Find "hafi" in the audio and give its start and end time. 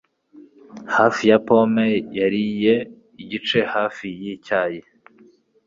0.95-1.23, 3.73-4.05